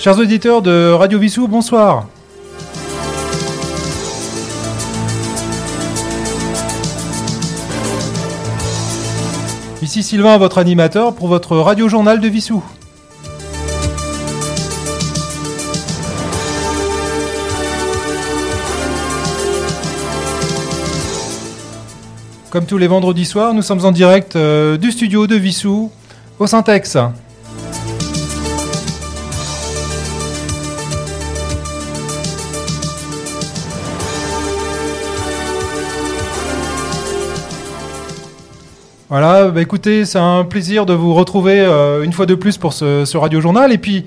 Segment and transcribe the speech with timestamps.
[0.00, 2.06] Chers auditeurs de Radio Vissou, bonsoir.
[9.82, 12.64] Ici Sylvain, votre animateur pour votre radio journal de Vissou.
[22.48, 25.90] Comme tous les vendredis soirs, nous sommes en direct euh, du studio de Vissou
[26.38, 26.96] au Syntex.
[39.10, 42.72] Voilà, bah écoutez, c'est un plaisir de vous retrouver euh, une fois de plus pour
[42.72, 43.72] ce, ce radio journal.
[43.72, 44.04] Et puis,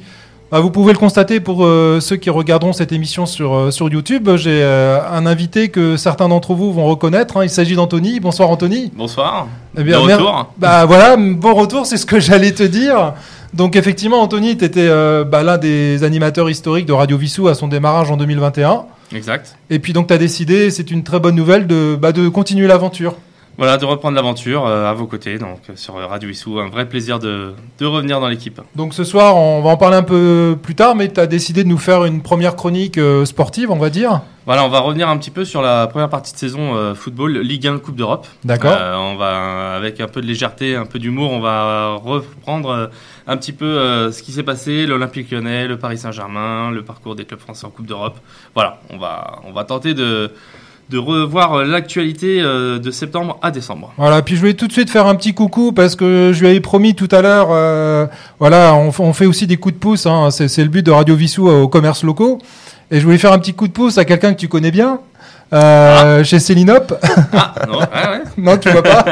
[0.50, 3.90] bah, vous pouvez le constater pour euh, ceux qui regarderont cette émission sur, euh, sur
[3.90, 4.30] YouTube.
[4.38, 7.36] J'ai un invité que certains d'entre vous vont reconnaître.
[7.36, 7.44] hein.
[7.44, 8.22] Il s'agit d'Anthony.
[8.22, 8.94] Bonsoir Anthony.
[8.96, 9.48] Bonsoir.
[9.78, 10.54] Eh bien, Bon mer- retour.
[10.58, 13.14] Bah voilà, bon retour, c'est ce que j'allais te dire.
[13.54, 18.10] Donc effectivement, Anthony, tu étais l'un des animateurs historiques de Radio Vissou à son démarrage
[18.10, 18.86] en 2021.
[19.14, 19.58] Exact.
[19.70, 22.68] Et puis donc tu as décidé, c'est une très bonne nouvelle, de, bah, de continuer
[22.68, 23.16] l'aventure.
[23.58, 26.60] Voilà, de reprendre l'aventure euh, à vos côtés, donc euh, sur Radio Issou.
[26.60, 28.60] Un vrai plaisir de, de revenir dans l'équipe.
[28.76, 31.64] Donc ce soir, on va en parler un peu plus tard, mais tu as décidé
[31.64, 34.22] de nous faire une première chronique euh, sportive, on va dire.
[34.48, 37.38] Voilà, on va revenir un petit peu sur la première partie de saison euh, football,
[37.38, 38.26] Ligue 1, Coupe d'Europe.
[38.44, 38.76] D'accord.
[38.76, 42.90] On va, avec un peu de légèreté, un peu d'humour, on va reprendre
[43.28, 47.24] un petit peu ce qui s'est passé, l'Olympique lyonnais, le Paris Saint-Germain, le parcours des
[47.24, 48.18] clubs français en Coupe d'Europe.
[48.54, 50.30] Voilà, on va, on va tenter de,
[50.94, 53.92] de revoir euh, l'actualité euh, de septembre à décembre.
[53.98, 56.48] Voilà, puis je voulais tout de suite faire un petit coucou parce que je lui
[56.48, 58.06] avais promis tout à l'heure, euh,
[58.40, 61.50] voilà, on, fait aussi des coups de pouce, hein, c'est le but de Radio Vissou
[61.50, 62.38] aux commerces locaux.
[62.92, 65.00] Et je voulais faire un petit coup de pouce à quelqu'un que tu connais bien,
[65.54, 66.94] euh, chez Célinop.
[67.34, 68.22] Ah, non, ouais, ouais.
[68.38, 69.06] non, tu vois pas.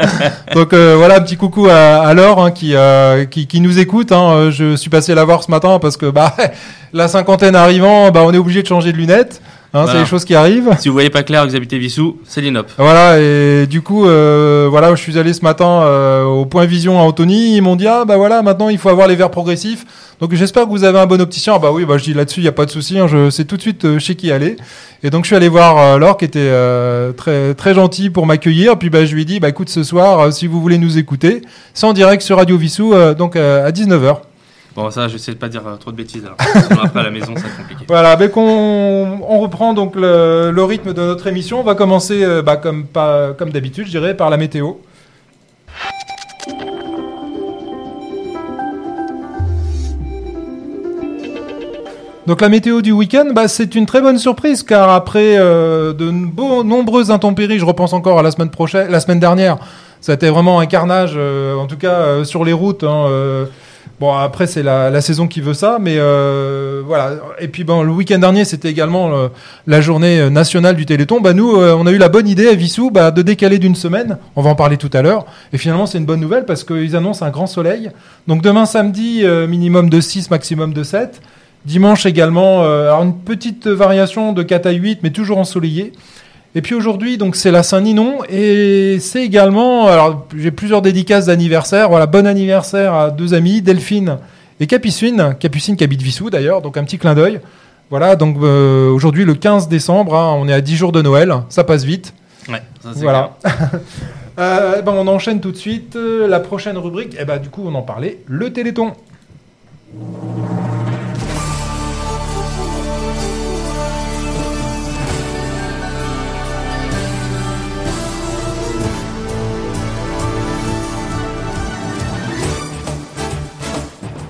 [0.54, 3.78] Donc euh, voilà, un petit coucou à, à Laure hein, qui, euh, qui, qui nous
[3.78, 4.10] écoute.
[4.10, 4.50] Hein.
[4.50, 6.34] Je suis passé la voir ce matin parce que bah
[6.92, 9.40] la cinquantaine arrivant, bah on est obligé de changer de lunettes.
[9.74, 10.70] Hein, C'est les choses qui arrivent.
[10.78, 12.66] Si vous voyez pas clair, vous habitez Vissou, c'est l'INOP.
[12.76, 16.98] Voilà, et du coup, euh, voilà, je suis allé ce matin euh, au point vision
[17.00, 17.56] à Anthony.
[17.56, 19.86] Ils m'ont dit, ah bah voilà, maintenant il faut avoir les verres progressifs.
[20.20, 21.54] Donc j'espère que vous avez un bon opticien.
[21.56, 22.98] Ah bah oui, bah je dis là-dessus, il n'y a pas de souci.
[22.98, 24.56] hein, je sais tout de suite euh, chez qui aller.
[25.02, 28.26] Et donc je suis allé voir euh, Laure qui était euh, très très gentil pour
[28.26, 28.78] m'accueillir.
[28.78, 31.42] Puis bah je lui ai dit, bah écoute, ce soir, si vous voulez nous écouter,
[31.74, 34.18] c'est en direct sur Radio Vissou, euh, donc euh, à 19h.
[34.74, 36.24] Bon, ça, je sais pas dire euh, trop de bêtises.
[36.24, 36.38] Alors.
[36.84, 37.84] Après, à la maison, être compliqué.
[37.88, 42.56] Voilà, qu'on on reprend donc le, rythme de notre émission, on va commencer euh, bah,
[42.56, 42.86] comme,
[43.38, 44.72] comme d'habitude, je dirais, par la météo.
[52.24, 56.08] Donc la météo du week-end, bah, c'est une très bonne surprise car après euh, de
[56.10, 59.58] beaux, nombreuses intempéries, je repense encore à la semaine prochaine, la semaine dernière,
[60.00, 62.84] ça a été vraiment un carnage, en tout cas sur les routes.
[62.84, 63.48] hein,
[64.02, 67.12] Bon, après, c'est la, saison qui veut ça, mais euh, voilà.
[67.38, 69.28] Et puis, bon, le week-end dernier, c'était également euh,
[69.68, 71.20] la journée nationale du Téléthon.
[71.20, 73.76] Bah, nous, euh, on a eu la bonne idée à Vissou bah, de décaler d'une
[73.76, 74.18] semaine.
[74.34, 75.24] On va en parler tout à l'heure.
[75.52, 77.92] Et finalement, c'est une bonne nouvelle parce qu'ils annoncent un grand soleil.
[78.26, 81.20] Donc, demain samedi, euh, minimum de 6, maximum de 7.
[81.64, 85.92] Dimanche également, euh, une petite variation de 4 à 8, mais toujours ensoleillé.
[86.54, 91.88] Et puis aujourd'hui, donc c'est la Saint-Ninon et c'est également, alors j'ai plusieurs dédicaces d'anniversaire.
[91.88, 94.18] Voilà, bon anniversaire à deux amis, Delphine
[94.60, 95.34] et Capucine.
[95.40, 97.40] Capucine qui habite Vissou d'ailleurs, donc un petit clin d'œil.
[97.88, 101.34] Voilà, donc euh, aujourd'hui le 15 décembre, hein, on est à 10 jours de Noël,
[101.48, 102.12] ça passe vite.
[102.48, 103.36] Ouais, ça, c'est Voilà.
[104.38, 105.94] Euh, eh ben, on enchaîne tout de suite.
[105.94, 108.92] Euh, la prochaine rubrique, eh ben, du coup on en parlait, le Téléthon.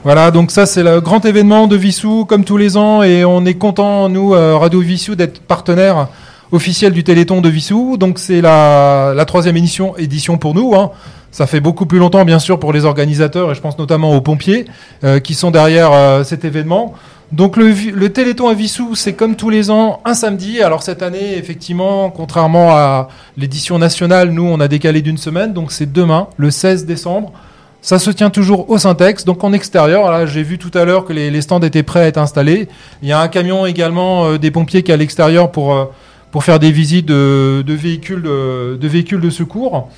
[0.04, 3.46] Voilà, donc ça c'est le grand événement de Vissou, comme tous les ans, et on
[3.46, 6.08] est content, nous, euh, Radio Vissou, d'être partenaire
[6.50, 7.96] officiel du Téléthon de Vissou.
[7.96, 10.74] Donc c'est la, troisième édition, édition pour nous.
[10.74, 10.90] Hein.
[11.30, 14.20] Ça fait beaucoup plus longtemps, bien sûr, pour les organisateurs, et je pense notamment aux
[14.20, 14.64] pompiers
[15.04, 16.94] euh, qui sont derrière euh, cet événement.
[17.30, 20.62] Donc le, le Téléthon à Vissou, c'est comme tous les ans, un samedi.
[20.62, 23.06] Alors cette année, effectivement, contrairement à
[23.36, 27.32] l'édition nationale, nous, on a décalé d'une semaine, donc c'est demain, le 16 décembre.
[27.82, 30.10] Ça se tient toujours au Syntex, donc en extérieur.
[30.10, 32.68] Là, j'ai vu tout à l'heure que les, stands étaient prêts à être installés.
[33.02, 35.86] Il y a un camion également euh, des pompiers qui est à l'extérieur pour, euh,
[36.30, 39.88] pour faire des visites de, de véhicules, de, de véhicules de secours.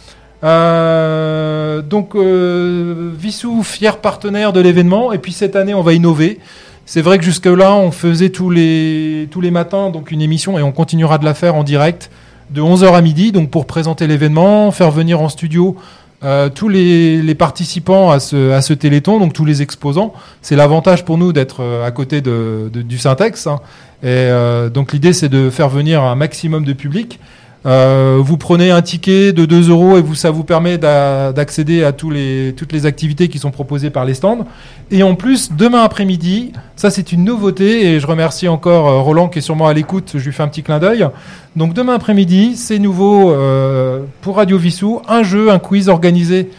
[0.44, 5.12] Euh, donc, euh, Vissou, fier partenaire de l'événement.
[5.12, 6.38] Et puis cette année, on va innover.
[6.86, 10.62] C'est vrai que jusque-là, on faisait tous les, tous les matins donc une émission et
[10.62, 12.10] on continuera de la faire en direct
[12.50, 15.76] de 11h à midi donc pour présenter l'événement, faire venir en studio
[16.24, 20.14] euh, tous les, participants à ce, téléthon, donc tous les exposants.
[20.40, 23.46] C'est l'avantage pour nous d'être euh, à côté du Syntex.
[23.46, 23.60] Hein.
[24.04, 27.20] Euh, donc l'idée, c'est de faire venir un maximum de public.
[27.66, 31.92] Euh, vous prenez un ticket de 2 euros et vous, ça vous permet d'accéder à
[31.92, 34.46] tous les, toutes les activités qui sont proposées par les stands.
[34.90, 39.28] Et en plus, demain après-midi, ça c'est une nouveauté et je remercie encore euh, Roland
[39.28, 41.08] qui est sûrement à l'écoute, je lui fais un petit clin d'œil.
[41.56, 46.50] Donc demain après-midi, c'est nouveau euh, pour Radio Vissou, un jeu, un quiz organisé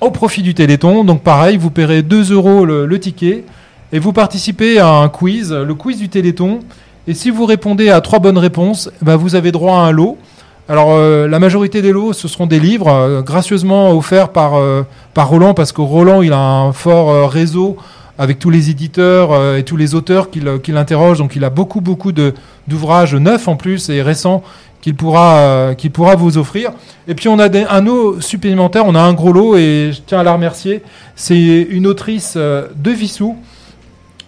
[0.00, 1.04] au profit du Téléthon.
[1.04, 3.44] Donc pareil, vous paierez 2 euros le, le ticket
[3.92, 6.58] et vous participez à un quiz, le quiz du Téléthon.
[7.06, 10.18] Et si vous répondez à trois bonnes réponses, bah vous avez droit à un lot.
[10.70, 14.84] Alors euh, la majorité des lots, ce seront des livres euh, gracieusement offerts par, euh,
[15.14, 17.76] par Roland, parce que Roland, il a un fort réseau
[18.18, 20.40] avec tous les éditeurs et tous les auteurs qui
[20.70, 21.18] l'interrogent.
[21.18, 24.44] Donc il a beaucoup, beaucoup d'ouvrages neufs en plus et récents
[24.80, 26.70] qu'il pourra, qu'il pourra vous offrir.
[27.08, 30.20] Et puis on a un lot supplémentaire, on a un gros lot et je tiens
[30.20, 30.82] à la remercier.
[31.16, 33.36] C'est une autrice de Vissou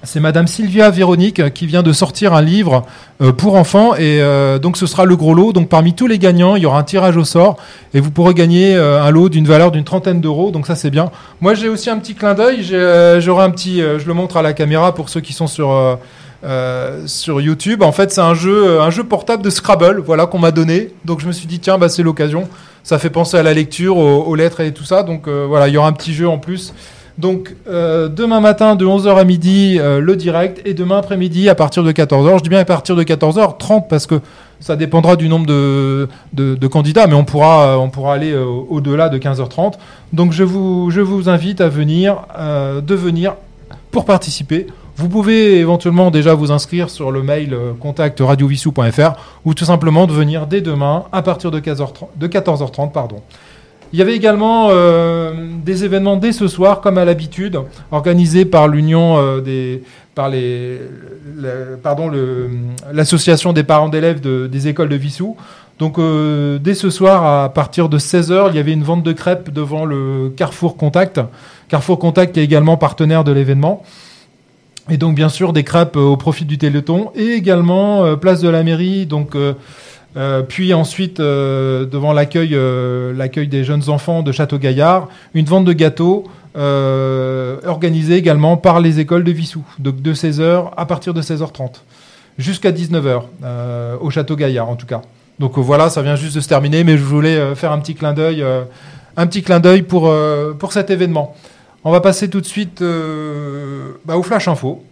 [0.04, 2.84] c'est Madame Sylvia Véronique euh, qui vient de sortir un livre
[3.20, 5.52] euh, pour enfants et euh, donc ce sera le gros lot.
[5.52, 7.56] Donc parmi tous les gagnants, il y aura un tirage au sort
[7.94, 10.50] et vous pourrez gagner un lot d'une valeur d'une trentaine d'euros.
[10.50, 11.10] Donc ça c'est bien.
[11.40, 12.62] Moi j'ai aussi un petit clin d'œil.
[13.20, 15.99] J'aurai un petit, je le montre à la caméra pour ceux qui sont sur
[17.06, 17.82] sur YouTube.
[17.82, 20.90] En fait c'est un jeu un jeu portable de Scrabble, voilà qu'on m'a donné.
[21.04, 22.49] Donc je me suis dit tiens bah c'est l'occasion.
[22.82, 25.02] Ça fait penser à la lecture, aux, aux lettres et tout ça.
[25.02, 26.72] Donc voilà il y aura un petit jeu en plus.
[27.19, 31.55] Donc euh, demain matin de 11h à midi euh, le direct et demain après-midi à
[31.55, 32.38] partir de 14h.
[32.38, 34.20] Je dis bien à partir de 14h30 parce que
[34.61, 36.09] ça dépendra du nombre de,
[36.69, 39.75] candidats, mais on pourra, on pourra aller euh, au-delà de 15h30.
[40.12, 43.35] Donc je vous, je vous invite à venir, de venir
[43.91, 44.69] pour participer.
[44.97, 49.12] Vous pouvez éventuellement déjà vous inscrire sur le mail contact radiovissou.fr
[49.44, 52.93] ou tout simplement de venir dès demain à partir de, 15h30, de 14h30.
[52.93, 53.20] Pardon.
[53.93, 55.33] Il y avait également euh,
[55.65, 57.59] des événements dès ce soir, comme à l'habitude,
[57.91, 59.83] organisés par l'union euh, des,
[60.15, 60.79] par les,
[61.83, 62.11] pardon,
[62.91, 65.37] l'association des parents d'élèves des écoles de Vissou.
[65.79, 69.12] Donc euh, dès ce soir, à partir de 16h, il y avait une vente de
[69.12, 71.21] crêpes devant le Carrefour Contact.
[71.69, 73.83] Carrefour Contact est également partenaire de l'événement.
[74.91, 78.62] Et donc bien sûr des crêpes au profit du Téléthon et également place de la
[78.62, 79.06] mairie.
[79.06, 79.37] Donc
[80.17, 85.64] euh, puis ensuite, euh, devant l'accueil, euh, l'accueil des jeunes enfants de Château-Gaillard, une vente
[85.64, 86.25] de gâteaux
[86.55, 91.76] organisée également par les écoles de Vissou, donc de 16h à partir de 16h30
[92.37, 93.23] jusqu'à 19h
[94.03, 95.00] au Château-Gaillard en tout cas.
[95.38, 98.12] Donc voilà, ça vient juste de se terminer, mais je voulais faire un petit clin
[98.12, 98.44] d'œil,
[99.17, 100.14] un petit clin d'œil pour
[100.59, 101.35] pour cet événement.
[101.85, 102.85] On va passer tout de suite
[104.05, 104.85] bah, au flash info.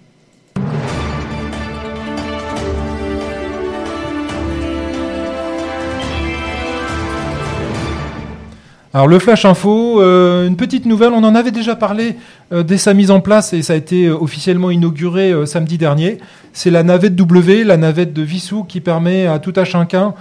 [8.92, 12.16] Alors le Flash Info, euh, une petite nouvelle, on en avait déjà parlé
[12.52, 16.19] euh, dès sa mise en place et ça a été euh, officiellement inauguré samedi dernier.
[16.52, 20.14] C'est la navette W, la navette de Vissou qui permet à tout à chacun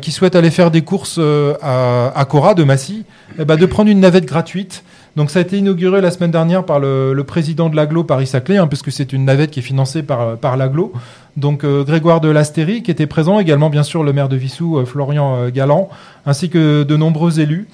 [0.00, 1.18] qui souhaite aller faire des courses
[1.60, 3.04] à, Cora de Massy
[3.40, 4.84] eh ben, de prendre une navette gratuite.
[5.16, 8.68] Donc ça a été inauguré la semaine dernière par le, président de l'aglo Paris-Saclay, hein,
[8.68, 10.92] puisque c'est une navette qui est financée par, l'aglo.
[11.36, 15.48] Donc Grégoire de Lastéry qui était présent, également bien sûr le maire de Vissou, Florian
[15.48, 15.88] Galland,
[16.24, 17.66] ainsi que de nombreux élus.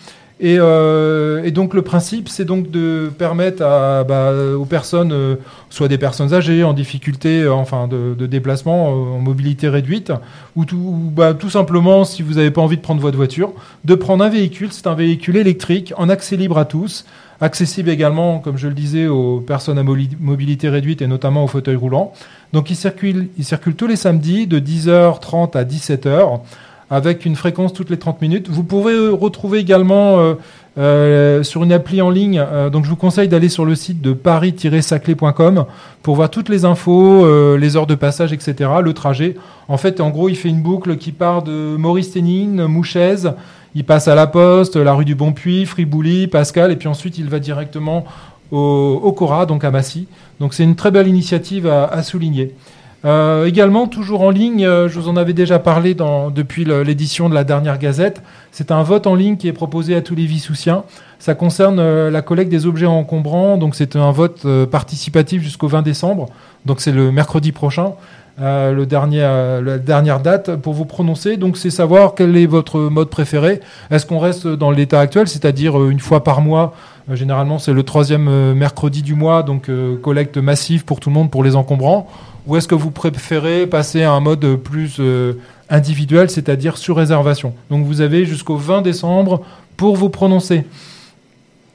[0.44, 5.36] Euh, et, donc le principe, c'est donc de permettre à, bah, aux personnes, euh,
[5.68, 10.12] soit des personnes âgées en difficulté, euh, enfin de, déplacement, en mobilité réduite,
[10.54, 13.52] ou tout, bah, tout simplement, si vous n'avez pas envie de prendre votre voiture,
[13.84, 14.68] de prendre un véhicule.
[14.70, 17.04] C'est un véhicule électrique en accès libre à tous,
[17.40, 21.76] accessible également, comme je le disais, aux personnes à mobilité réduite et notamment aux fauteuils
[21.76, 22.12] roulants.
[22.52, 26.40] Donc il circule, il circule tous les samedis de 10h30 à 17h
[26.90, 28.48] avec une fréquence toutes les 30 minutes.
[28.48, 30.34] Vous pouvez euh, retrouver également euh,
[30.78, 32.44] euh, sur une appli en ligne.
[32.70, 35.66] donc je vous conseille d'aller sur le site de paris-saclay.com
[36.02, 37.26] pour voir toutes les infos,
[37.56, 39.34] les heures de passage, etc., le trajet.
[39.66, 43.16] En fait, en gros, il fait une boucle qui part de Maurice Ténine, Mouchez,
[43.74, 47.28] il passe à La Poste, la rue du Bonpuy, Fribouly, Pascal, et puis ensuite il
[47.28, 48.04] va directement
[48.52, 50.06] au, Cora, donc à Massy.
[50.38, 52.54] Donc c'est une très belle initiative à souligner.
[53.04, 57.34] Euh, également, toujours en ligne, euh, je vous en avais déjà parlé depuis l'édition de
[57.34, 58.22] la dernière Gazette.
[58.50, 60.82] C'est un vote en ligne qui est proposé à tous les Vissoussiens.
[61.20, 63.56] Ça concerne euh, la collecte des objets encombrants.
[63.56, 66.26] Donc, c'est un vote participatif jusqu'au 20 décembre.
[66.66, 67.92] Donc, c'est le mercredi prochain.
[68.38, 68.74] la
[69.78, 71.36] dernière date pour vous prononcer.
[71.36, 73.60] Donc, c'est savoir quel est votre mode préféré.
[73.92, 76.74] Est-ce qu'on reste dans l'état actuel, c'est-à-dire une fois par mois
[77.12, 79.70] Généralement, c'est le troisième mercredi du mois, donc
[80.02, 82.06] collecte massive pour tout le monde pour les encombrants
[82.48, 85.34] ou est-ce que vous préférez passer à un mode plus euh,
[85.68, 87.52] individuel, c'est-à-dire sur réservation?
[87.70, 89.42] Donc vous avez jusqu'au 20 décembre
[89.76, 90.64] pour vous prononcer.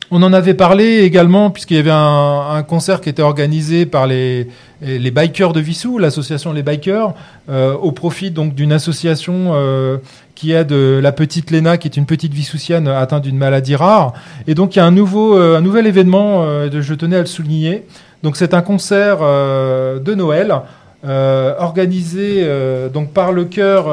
[0.10, 4.48] On en avait parlé également puisqu'il y avait un, concert qui était organisé par les,
[4.82, 7.14] bikers de Vissou, l'association Les Bikers,
[7.50, 9.98] euh, au profit donc d'une association euh,
[10.36, 14.14] qui aide la petite Léna, qui est une petite Vissoussienne atteinte d'une maladie rare.
[14.48, 17.20] Et donc il y a un nouveau, euh, un nouvel événement, euh, je tenais à
[17.20, 17.86] le souligner.
[18.24, 20.54] Donc c'est un concert euh, de Noël.
[21.60, 22.48] organisé
[22.94, 23.92] donc par le cœur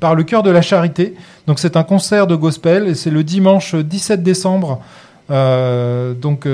[0.00, 1.14] par le cœur de la charité
[1.46, 4.82] donc c'est un concert de gospel et c'est le dimanche 17 décembre
[5.30, 6.46] donc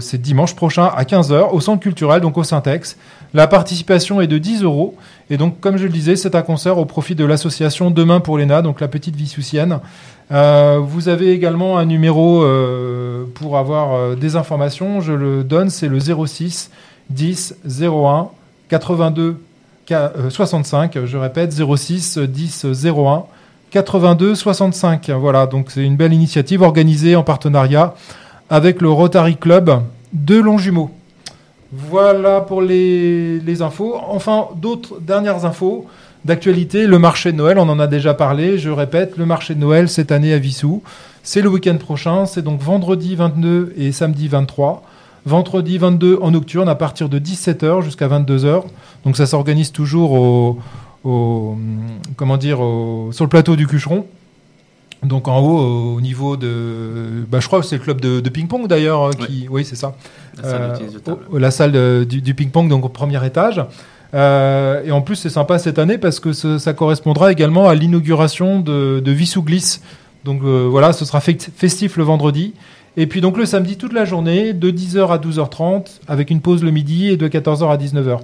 [0.00, 2.96] c'est dimanche prochain à 15h au centre culturel, donc au Syntex.
[3.32, 4.96] La participation est de 10 euros.
[5.30, 8.36] Et donc, comme je le disais, c'est un concert au profit de l'association Demain pour
[8.36, 9.78] l'ENA, donc la petite vie soucienne.
[10.32, 15.00] Euh, vous avez également un numéro euh, pour avoir euh, des informations.
[15.00, 16.70] Je le donne, c'est le 06
[17.10, 18.28] 10 01
[18.68, 19.40] 82
[20.28, 20.98] 65.
[21.04, 23.24] Je répète, 06 10 01
[23.70, 25.10] 82 65.
[25.10, 27.94] Voilà, donc c'est une belle initiative organisée en partenariat
[28.48, 29.82] avec le Rotary Club
[30.12, 30.90] de Longjumeau.
[31.72, 33.94] Voilà pour les, infos.
[34.08, 35.86] Enfin, d'autres dernières infos
[36.24, 36.86] d'actualité.
[36.86, 38.58] Le marché de Noël, on en a déjà parlé.
[38.58, 40.82] Je répète, le marché de Noël cette année à Vissou,
[41.22, 42.26] c'est le week-end prochain.
[42.26, 44.82] C'est donc vendredi 22 et samedi 23.
[45.26, 48.64] Vendredi 22 en nocturne à partir de 17h jusqu'à 22h.
[49.04, 50.58] Donc ça s'organise toujours
[51.04, 51.56] au,
[52.16, 52.58] comment dire,
[53.12, 54.06] sur le plateau du Cucheron.
[55.02, 58.28] Donc en haut, au niveau de, bah, je crois que c'est le club de, de
[58.28, 59.26] ping-pong d'ailleurs, Oui.
[59.26, 59.94] qui, oui c'est ça,
[60.36, 60.62] La salle
[61.32, 63.64] Euh, la salle de- du, du ping-pong donc au premier étage.
[64.12, 67.74] Euh, et en plus c'est sympa cette année parce que ce- ça correspondra également à
[67.74, 69.80] l'inauguration de, de Vissou Glisse.
[70.24, 72.52] Donc euh, voilà, ce sera festif le vendredi.
[72.96, 76.62] Et puis donc le samedi toute la journée de 10h à 12h30 avec une pause
[76.62, 78.18] le midi et de 14h à 19h.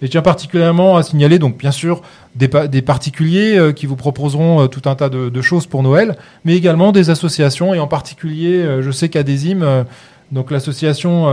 [0.00, 2.02] Et je tiens particulièrement à signaler, donc bien sûr,
[2.36, 5.82] des, pa- des particuliers euh, qui vous proposeront euh, tout un tas de, choses pour
[5.82, 9.82] Noël, mais également des associations, et en particulier, euh, je sais qu'Adésime, euh,
[10.30, 11.26] donc l'association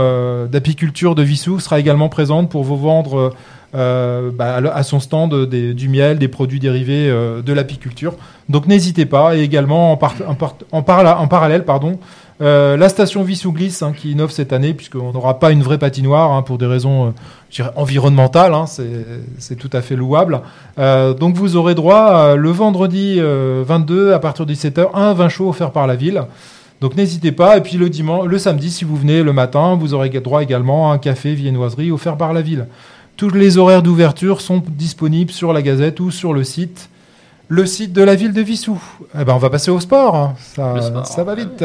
[0.46, 3.34] d'apiculture de Vissou, sera également présente pour vous vendre
[3.74, 8.14] bah, à son stand du miel, des produits dérivés de l'apiculture.
[8.48, 9.98] Donc n'hésitez pas, et également en,
[10.72, 10.82] en
[11.28, 11.98] parallèle, pardon,
[12.42, 15.78] euh, la station Vissou Glisse hein, qui innove cette année, puisqu'on n'aura pas une vraie
[15.78, 18.66] patinoire hein, pour des raisons euh, environnementales, hein,
[19.38, 20.42] c'est tout à fait louable.
[20.78, 25.14] Euh, donc vous aurez droit le vendredi euh, 22 à partir de 17h à un
[25.14, 26.24] vin chaud offert par la ville.
[26.82, 27.56] Donc n'hésitez pas.
[27.56, 30.90] Et puis le dimanche, le samedi, si vous venez le matin, vous aurez droit également
[30.90, 32.66] à un café viennoiserie offert par la ville.
[33.16, 36.90] Tous les horaires d'ouverture sont disponibles sur la Gazette ou sur le site,
[37.48, 38.78] le site de la ville de Vissou.
[39.18, 40.34] Eh ben on va passer au sport.
[40.38, 41.64] Ça, Le sport, ça va vite.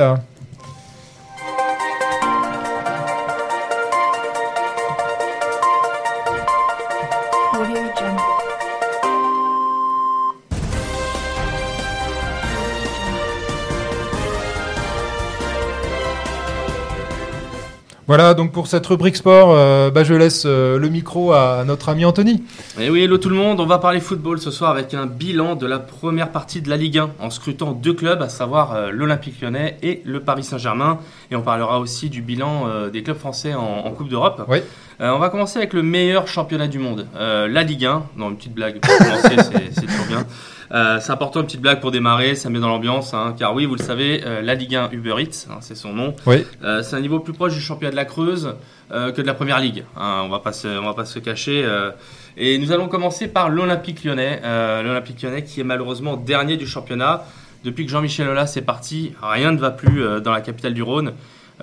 [18.12, 21.88] Voilà, donc pour cette rubrique sport, euh, bah, je laisse euh, le micro à notre
[21.88, 22.44] ami Anthony.
[22.78, 25.56] Et oui, hello tout le monde, on va parler football ce soir avec un bilan
[25.56, 28.90] de la première partie de la Ligue 1 en scrutant deux clubs, à savoir euh,
[28.92, 31.00] l'Olympique lyonnais et le Paris Saint-Germain.
[31.32, 34.44] Et on parlera aussi du bilan des clubs français en, en Coupe d'Europe.
[34.50, 34.58] Oui.
[35.00, 38.04] On va commencer avec le meilleur championnat du monde, la Ligue 1.
[38.18, 40.26] Non, une petite blague pour commencer, c'est c'est toujours bien.
[40.74, 43.66] Euh, c'est important, une petite blague pour démarrer, ça met dans l'ambiance, hein, car oui,
[43.66, 46.16] vous le savez, euh, la Ligue 1 Uber Eats, hein, c'est son nom.
[46.26, 46.46] Oui.
[46.64, 48.56] Euh, c'est un niveau plus proche du championnat de la Creuse
[48.92, 49.86] euh, que de la Première Ligue.
[49.98, 51.64] hein, on va pas se, va pas se cacher.
[51.64, 51.92] euh.
[52.38, 56.68] et nous allons commencer par l'Olympique Lyonnais, euh, l'Olympique Lyonnais qui est malheureusement dernier du
[56.68, 57.26] championnat.
[57.64, 61.14] Depuis que Jean-Michel Aulas est parti, rien ne va plus dans la capitale du Rhône.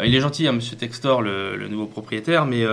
[0.05, 2.65] Il est gentil, hein, Monsieur Textor, le, nouveau propriétaire, mais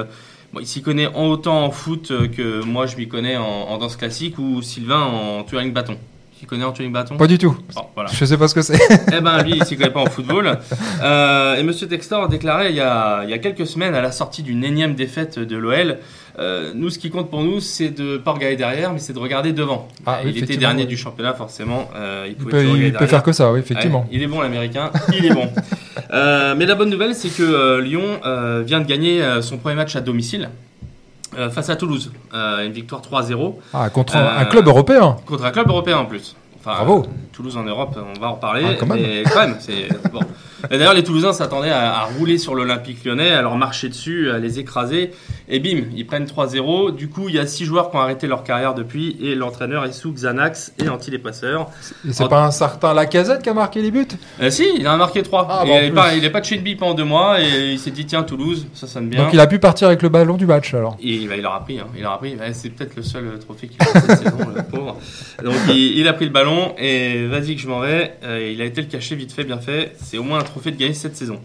[0.60, 3.96] il s'y connaît en autant en foot que moi je m'y connais en, en danse
[3.96, 5.98] classique ou Sylvain en touring bâton.
[6.40, 7.56] Tu connais en touring bâton Pas du tout.
[7.74, 8.10] Bon, voilà.
[8.14, 8.78] Je sais pas ce que c'est.
[9.16, 10.60] Eh ben lui, il s'y connaît pas en football.
[11.02, 14.02] Euh, et Monsieur Textor a déclaré il y a, il y a quelques semaines, à
[14.02, 15.98] la sortie d'une énième défaite de l'OL,
[16.38, 19.20] euh, nous, ce qui compte pour nous, c'est de pas regarder derrière, mais c'est de
[19.20, 19.88] regarder devant.
[20.06, 20.90] Ah, il était dernier oui.
[20.90, 21.90] du championnat, forcément.
[21.96, 24.02] euh, il peut, il peut faire que ça, oui, effectivement.
[24.02, 25.50] Ouais, il est bon l'américain, il est bon.
[26.12, 28.20] Mais la bonne nouvelle, c'est que Lyon
[28.66, 30.50] vient de gagner son premier match à domicile
[31.38, 32.12] euh, face à Toulouse.
[32.34, 35.16] Euh, une victoire 3-0 Ah, contre Euh, un, un club européen.
[35.26, 36.36] contre un club européen en plus.
[36.60, 37.04] Enfin, Bravo.
[37.04, 38.66] euh, Toulouse en Europe, on va en reparler.
[38.68, 39.00] Ah, quand même.
[39.02, 40.20] Mais quand même, c'est bon.
[40.70, 44.40] D'ailleurs, les Toulousains s'attendaient à, à rouler sur l'Olympique lyonnais, à leur marcher dessus, à
[44.40, 45.12] les écraser.
[45.50, 46.96] Et bim, ils prennent 3-0.
[46.96, 49.18] Du coup, il y a six joueurs qui ont arrêté leur carrière depuis.
[49.22, 51.70] Et l'entraîneur est sous Xanax et anti-dépasseur.
[52.08, 54.08] Et c'est en- pas un certain Lacazette qui a marqué les buts?
[54.42, 55.48] Euh, si, il en a marqué 3.
[55.50, 55.94] Ah, il, bah, en est plus.
[55.96, 57.40] pas, il est pas de chez pendant deux mois.
[57.42, 59.24] Et il s'est dit, tiens, Toulouse, ça sonne bien.
[59.24, 60.98] Donc il a pu partir avec le ballon du match alors.
[61.02, 61.88] Et bah, il aura pris, hein.
[61.98, 62.36] il aura pris.
[62.36, 64.98] Ouais, c'est peut-être le seul euh, trophée qu'il a cette saison, le pauvre.
[65.44, 68.14] Donc il, il a pris le ballon et vas-y que je m'en vais.
[68.24, 69.94] Euh, il a été le cacher vite fait, bien fait.
[70.02, 71.40] C'est au moins un de gagner cette saison.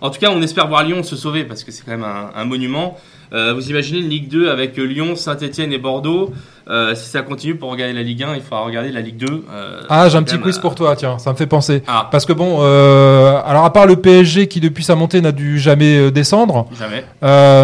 [0.00, 2.30] En tout cas, on espère voir Lyon se sauver parce que c'est quand même un,
[2.34, 2.98] un monument.
[3.32, 6.32] Euh, vous imaginez une Ligue 2 avec Lyon, Saint-Etienne et Bordeaux.
[6.70, 9.44] Euh, si ça continue pour regarder la Ligue 1, il faudra regarder la Ligue 2.
[9.52, 11.82] Euh, Ah, j'ai un petit quiz euh, pour toi, tiens, ça me fait penser.
[11.88, 15.58] Ah, Parce que bon, alors à part le PSG qui depuis sa montée n'a dû
[15.58, 17.04] jamais descendre, jamais.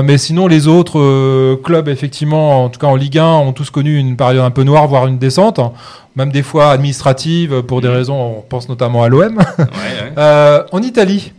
[0.02, 3.96] mais sinon les autres clubs effectivement, en tout cas en Ligue 1, ont tous connu
[3.96, 5.60] une période un peu noire, voire une descente,
[6.16, 7.94] même des fois administrative pour des Mhm.
[7.94, 9.36] raisons, on pense notamment à l'OM.
[9.38, 9.64] Ouais,
[10.16, 10.62] ouais.
[10.72, 11.32] En Italie,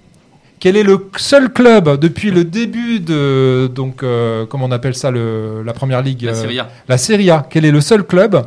[0.59, 5.11] quel est le seul club depuis le début de donc euh, comment on appelle ça
[5.11, 6.69] le, la première ligue La euh, Serie A.
[6.87, 7.45] la Serie A.
[7.49, 8.45] Quel est le seul club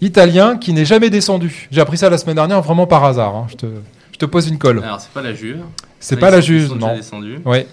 [0.00, 1.68] italien qui n'est jamais descendu?
[1.70, 3.34] J'ai appris ça la semaine dernière vraiment par hasard.
[3.34, 3.46] hein.
[3.50, 3.66] Je, te,
[4.12, 4.82] je te pose une colle.
[4.82, 5.58] Alors, c'est pas la Juve.
[6.00, 6.94] C'est pas la Juve, non.
[6.94, 7.38] descendus.
[7.44, 7.66] Ouais.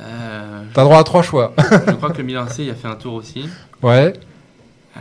[0.00, 1.52] Euh, T'as droit à trois choix.
[1.58, 3.48] je crois que le Milan AC il a fait un tour aussi.
[3.82, 4.12] ouais.
[4.96, 5.00] Euh,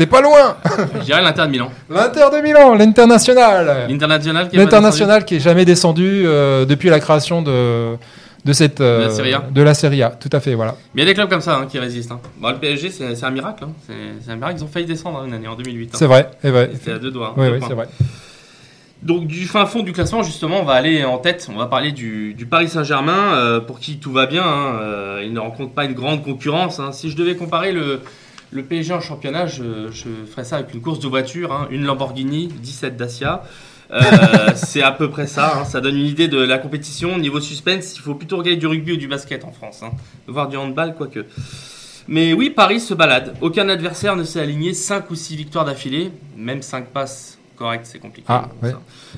[0.00, 0.56] T'es pas loin.
[0.94, 1.70] Je dirais l'Inter de Milan.
[1.90, 3.86] L'Inter de Milan, l'international.
[3.86, 7.96] L'international qui L'international qui est jamais descendu euh, depuis la création de
[8.42, 9.44] de cette euh, De la Serie A.
[9.50, 10.08] de la Serie A.
[10.08, 10.74] Tout à fait, voilà.
[10.94, 12.12] Mais il y a des clubs comme ça hein, qui résistent.
[12.12, 12.20] hein.
[12.38, 13.64] Bon, le PSG, c'est c'est un miracle.
[13.64, 13.72] hein.
[13.86, 13.92] C'est
[14.24, 14.54] c'est un miracle.
[14.60, 15.90] Ils ont failli descendre une année en 2008.
[15.92, 15.96] hein.
[15.98, 16.70] C'est vrai, c'est vrai.
[16.72, 17.34] C'était à deux doigts.
[17.36, 17.86] Oui, deux oui, c'est vrai.
[19.02, 21.46] Donc du fin fond du classement, justement, on va aller en tête.
[21.54, 24.42] On va parler du, du Paris Saint-Germain, euh, pour qui tout va bien.
[24.44, 24.78] hein.
[24.80, 26.80] Euh, il ne rencontre pas une grande concurrence.
[26.80, 26.92] hein.
[26.92, 28.00] Si je devais comparer le,
[28.52, 31.68] le PSG en championnat, je, je ferais ça avec une course de voiture, hein.
[31.70, 33.44] une Lamborghini, 17 Dacia.
[33.92, 34.00] Euh,
[34.54, 35.58] c'est à peu près ça.
[35.60, 35.64] hein.
[35.64, 37.18] Ça donne une idée de la compétition.
[37.18, 39.90] Niveau suspense, il faut plutôt regarder du rugby ou du basket en France, hein.
[40.26, 41.26] voire du handball, quoique.
[42.08, 43.34] Mais oui, Paris se balade.
[43.40, 46.10] Aucun adversaire ne s'est aligné 5 ou 6 victoires d'affilée.
[46.36, 48.26] Même 5 passes correctes, c'est compliqué.
[48.30, 48.72] Ah, ouais.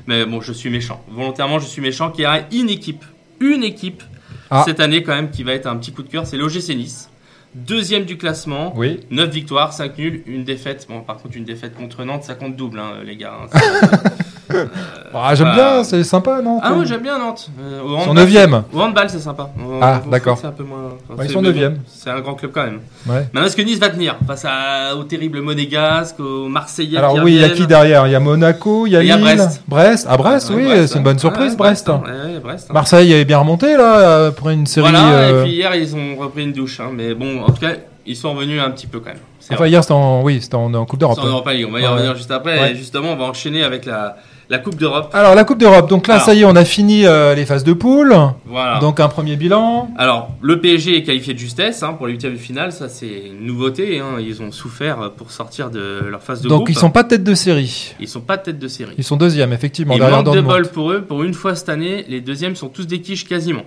[0.06, 1.02] Mais bon, je suis méchant.
[1.10, 2.10] Volontairement, je suis méchant.
[2.10, 3.04] Qu'il y a une équipe,
[3.40, 4.02] une équipe,
[4.50, 4.62] Ah.
[4.66, 7.08] cette année quand même, qui va être un petit coup de cœur, c'est l'OGC Nice.
[7.54, 9.00] Deuxième du classement, Oui.
[9.10, 10.86] 9 victoires, 5 nuls, une défaite.
[10.88, 13.34] Bon, par contre, une défaite contre Nantes, ça compte double, hein, les gars.
[13.52, 13.58] hein.
[15.14, 17.50] Ah, j'aime bah, bien, c'est sympa, non Ah oui, j'aime bien Nantes.
[17.60, 18.62] Euh, au Ils sont handball, neuvième.
[18.72, 19.50] Au handball, c'est sympa.
[19.58, 20.38] Au- Ah, au d'accord.
[20.40, 20.78] C'est un peu moins.
[21.10, 21.78] ils sont mais bon, neuvième.
[21.86, 22.80] C'est un grand club quand même.
[23.04, 27.34] Maintenant, est-ce que Nice va tenir face à, au terrible Monégasque, aux Marseillais Alors oui,
[27.34, 28.06] il y a qui derrière?
[28.06, 30.06] Il y a Monaco, il y a Et il y a Lille, Brest.
[30.08, 31.88] Ah Brest, oui, Brest, c'est une bonne surprise Ouais, Brest.
[31.90, 32.02] hein.
[32.42, 32.72] Brest, hein.
[32.72, 34.88] Marseille est bien remonté là euh, pour une série.
[34.90, 36.80] Voilà, euh, et puis hier, ils ont repris une douche.
[36.80, 36.88] hein.
[36.90, 37.72] Mais bon, en tout cas,
[38.06, 39.18] ils sont revenus un petit peu quand même.
[39.50, 41.18] Enfin hier c'était en oui, en, en Coupe d'Europe.
[41.20, 42.58] C'est en Europa League, on va y revenir juste après.
[42.60, 42.72] Ouais.
[42.72, 44.16] Et justement, on va enchaîner avec la,
[44.48, 45.10] la Coupe d'Europe.
[45.14, 45.88] Alors la Coupe d'Europe.
[45.88, 46.26] Donc là Alors.
[46.26, 48.14] ça y est, on a fini euh, les phases de poule.
[48.46, 48.78] Voilà.
[48.78, 49.90] Donc un premier bilan.
[49.98, 52.72] Alors, le PSG est qualifié de justesse hein, pour les huitièmes de finale.
[52.72, 53.98] Ça, c'est une nouveauté.
[54.00, 54.18] hein.
[54.20, 56.70] Ils ont souffert pour sortir de leur phase de Donc groupe.
[56.70, 57.94] ils sont pas tête de série.
[58.00, 58.94] Ils sont pas tête de série.
[58.98, 61.02] Ils sont deuxième effectivement Il manque de bol pour eux.
[61.02, 63.64] Pour une fois cette année, les deuxièmes sont tous des quiches quasiment.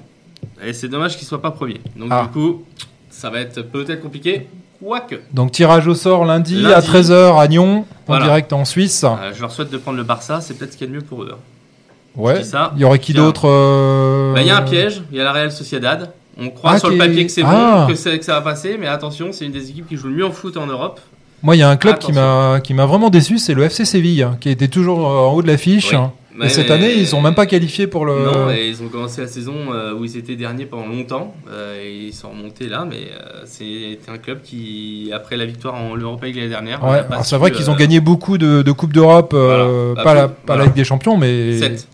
[0.66, 1.82] Et c'est dommage qu'ils soient pas premiers.
[1.98, 2.24] Donc Ah.
[2.24, 2.64] du coup,
[3.10, 4.48] ça va être peut-être compliqué.
[4.86, 5.16] Quoique.
[5.34, 6.74] Donc tirage au sort lundi, Lundi.
[6.74, 8.24] à 13h à Nyon, Voilà.
[8.24, 9.04] en direct en Suisse.
[9.04, 10.42] Euh, je leur souhaite de prendre le Barça.
[10.42, 11.32] C'est peut-être ce qu'il y a de mieux pour eux.
[11.34, 11.38] hein.
[12.16, 12.42] Ouais.
[12.76, 15.02] Il y aurait qui d'autre euh, Bah, Il y a un piège.
[15.12, 16.12] Il y a la Real Sociedad.
[16.40, 17.86] On croit Ah, sur le papier que c'est Ah.
[17.88, 18.78] bon, que, c'est- que ça va passer.
[18.80, 21.00] Mais attention, c'est une des équipes qui joue le mieux en foot en Europe.
[21.44, 22.52] Moi, il y a un club qui Attention.
[22.54, 25.34] m'a qui m'a vraiment déçu, c'est le FC Séville, hein, qui était toujours euh, en
[25.34, 25.92] haut de l'affiche.
[25.94, 25.98] Oui.
[26.38, 28.26] Mais- Et cette année, ils sont même pas qualifiés pour le.
[28.26, 31.34] Non, et ils ont commencé la saison euh, où ils étaient derniers pendant longtemps.
[31.50, 35.76] euh, et ils sont remontés là, mais euh, c'est un club qui, après la victoire
[35.76, 38.94] en Europa League l'année dernière, Ouais, c'est vrai qu'ils ont gagné beaucoup de, de Coupes
[38.94, 40.04] d'Europe, Voilà.
[40.04, 40.66] pas, la, pas la.
[40.66, 41.88] Ligue des Champions, mais sept.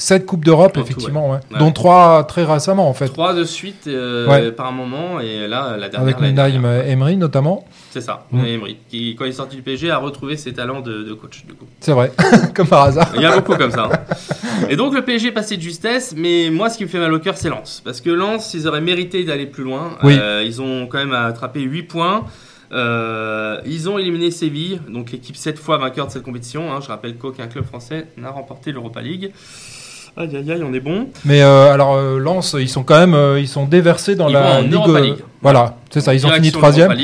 [0.00, 1.38] 7 Coupes d'Europe, tout, effectivement, ouais.
[1.52, 1.58] Ouais.
[1.58, 5.88] dont 3 très récemment, en fait, Trois de suite euh, par moment, et là, la
[5.88, 6.00] dernière.
[6.00, 6.86] avec Unai dernière.
[6.88, 7.64] Emery notamment.
[7.90, 8.38] C'est ça, Mm.
[8.40, 11.12] Unai Emery, qui, quand il est sorti du PSG, a retrouvé ses talents de, de
[11.12, 11.66] coach, du coup.
[11.80, 12.10] C'est vrai,
[12.54, 13.10] comme par hasard.
[13.14, 13.88] Il y a beaucoup comme ça.
[13.92, 14.14] hein.
[14.68, 17.12] Et donc le PSG est passé de justesse, mais moi ce qui me fait mal
[17.12, 17.80] au cœur c'est Lens.
[17.84, 19.96] Parce que Lens, ils auraient mérité d'aller plus loin.
[20.02, 20.16] Oui.
[20.18, 22.24] Euh, ils ont quand même attrapé 8 points.
[22.72, 26.72] Euh, ils ont éliminé Séville, donc l'équipe 7 fois vainqueur de cette compétition.
[26.72, 26.78] hein.
[26.80, 29.32] Je rappelle qu'aucun club français n'a remporté l'Europa League.
[30.16, 31.08] Aïe aïe aïe, on est bon.
[31.24, 34.32] Mais euh, alors, euh, Lens, ils sont quand même euh, ils sont déversés dans Ils
[34.34, 34.74] la vont en Ligue.
[34.74, 35.14] Europa euh, League.
[35.42, 36.94] Voilà, c'est ça, ils ont fini troisième.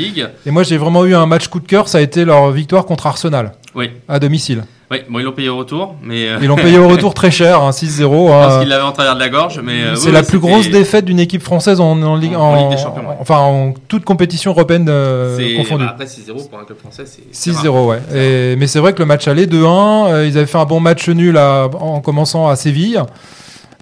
[0.45, 2.85] Et moi, j'ai vraiment eu un match coup de cœur, ça a été leur victoire
[2.85, 4.63] contre Arsenal, Oui, à domicile.
[4.91, 4.99] Oui.
[5.09, 7.61] Bon, ils l'ont payé au retour, mais euh, Ils l'ont payé au retour très cher,
[7.61, 8.27] hein, 6-0.
[8.29, 8.59] parce hein.
[8.61, 9.59] qu'ils l'avaient en travers de la gorge.
[9.63, 12.41] Mais euh, C'est oui, la plus grosse défaite d'une équipe française en, en Ligue, En-
[12.41, 13.15] en, Ligue des Champions, ouais.
[13.19, 15.83] enfin en toute compétition européenne euh, confondue.
[15.85, 17.65] bah, après 6-0 pour un club français, c'est c'est rare.
[17.65, 17.99] 6-0, ouais.
[18.15, 20.09] Et, mais c'est vrai que le match allait 2-1.
[20.11, 23.01] euh, ils avaient fait un bon match nul à- en commençant à Séville.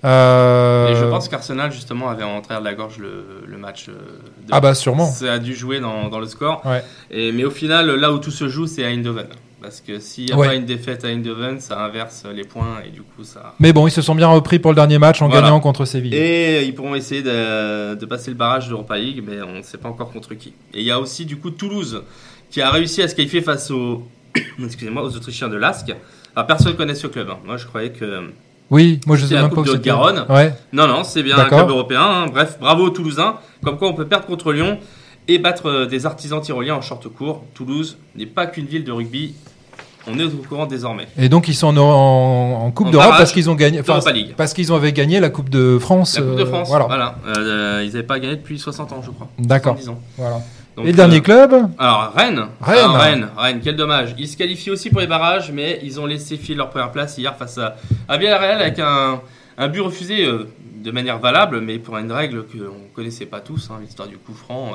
[0.04, 3.88] Euh, Et je pense qu'Arsenal, justement, avait en travers de la gorge le, le match.
[3.89, 5.06] euh, de- Ah bah sûrement.
[5.08, 6.62] Ça a dû jouer dans, dans le score.
[6.65, 6.84] Ouais.
[7.10, 9.26] Et, mais au final, là où tout se joue, c'est à Eindhoven.
[9.65, 10.47] Parce que s'il n'y a Ouais.
[10.49, 13.56] pas une défaite à Eindhoven, ça inverse les points et du coup, ça.
[13.60, 15.41] Mais bon, ils se sont bien repris pour le dernier match en Voilà.
[15.41, 16.13] gagnant contre Séville.
[16.13, 19.62] Et ils pourront essayer de, de passer le barrage de l'Europa League, mais on ne
[19.63, 20.49] sait pas encore contre qui.
[20.75, 22.04] Et il y a aussi, du coup, Toulouse
[22.51, 24.04] qui a réussi à se qualifier face aux,
[24.63, 25.91] excusez-moi, aux Autrichiens de Lask.
[26.36, 27.28] Alors, personne ne connaît ce club.
[27.32, 27.38] hein.
[27.43, 28.30] Moi, je croyais que
[28.69, 29.71] Oui, moi je sais même pas de.
[29.71, 30.25] Haute-Garonne.
[30.30, 30.54] Ouais.
[30.73, 32.01] Non, non, c'est bien un club européen.
[32.01, 32.25] hein.
[32.32, 33.38] Bref, bravo aux Toulousains.
[33.63, 34.78] Comme quoi, on peut perdre contre Lyon
[35.28, 37.43] et battre euh, des artisans tyroliens en short court.
[37.56, 39.34] Toulouse n'est pas qu'une ville de rugby.
[40.08, 41.08] On est au courant désormais.
[41.18, 43.80] Et donc ils sont en, en- en Coupe d'Europe parce qu'ils ont gagné.
[43.80, 44.34] enfin, d'Europa League.
[44.38, 46.18] parce qu'ils ont avaient gagné la Coupe de France.
[46.18, 46.86] La Coupe de euh, France, voilà.
[46.86, 47.15] voilà.
[47.28, 49.28] Euh, ils n'avaient pas gagné depuis 60 ans, je crois.
[49.39, 49.74] D'accord.
[49.76, 50.00] 70 ans.
[50.18, 50.38] Voilà.
[50.76, 52.46] Donc, Et le dernier euh, club Alors, Rennes.
[52.62, 52.78] Rennes.
[52.78, 54.13] Alors, Rennes, Rennes, quel dommage.
[54.20, 57.18] Ils se qualifient aussi pour les barrages, mais ils ont laissé filer leur première place
[57.18, 57.76] hier face à,
[58.10, 59.22] à Villarreal avec un,
[59.58, 60.50] un but refusé euh,
[60.84, 64.18] de manière valable, mais pour une règle qu'on ne connaissait pas tous, hein, l'histoire du
[64.18, 64.74] coup franc.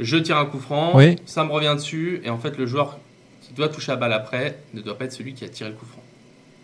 [0.00, 1.16] je tire un coup franc, Oui.
[1.26, 2.96] ça me revient dessus, et en fait, le joueur
[3.46, 5.76] qui doit toucher la balle après ne doit pas être celui qui a tiré le
[5.76, 6.02] coup franc.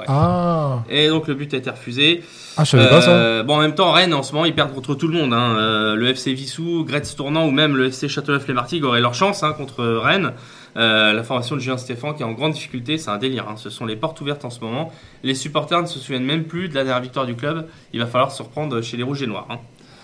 [0.09, 2.25] Ah, Et donc, le but a été refusé.
[2.57, 3.11] ah, je savais pas ça.
[3.13, 5.33] Euh, Bon, en même temps, Rennes, en ce moment, ils perdent contre tout le monde.
[5.33, 5.55] hein.
[5.57, 9.53] Euh, le FC Vissou, Gretz Tournant ou même le FC Châteauneuf-les-Martigues auraient leur chance hein,
[9.53, 10.33] contre Rennes.
[10.77, 13.47] Euh, la formation de Julien Stéphane qui est en grande difficulté, c'est un délire.
[13.49, 13.55] hein.
[13.57, 14.91] Ce sont les portes ouvertes en ce moment.
[15.23, 17.69] Les supporters ne se souviennent même plus de la dernière victoire du club.
[17.93, 19.47] Il va falloir se reprendre chez les Rouges et Noirs.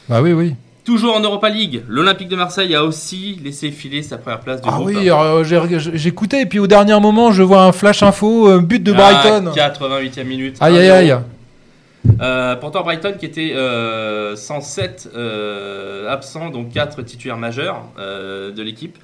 [0.08, 0.54] Bah oui, oui.
[0.88, 4.68] Toujours en Europa League, l'Olympique de Marseille a aussi laissé filer sa première place du
[4.72, 4.86] Ah groupe.
[4.86, 5.10] oui,
[5.44, 8.92] j'ai- j'écoutais et puis au dernier moment, je vois un flash info, un but de
[8.92, 9.50] Brighton.
[9.50, 10.56] Ah, 88e minute.
[10.60, 10.92] Aïe aïe 1-0.
[11.12, 11.16] aïe.
[12.22, 18.62] Euh, pourtant Brighton qui était euh, 107 euh, absents, donc 4 titulaires majeurs euh, de
[18.62, 18.96] l'équipe.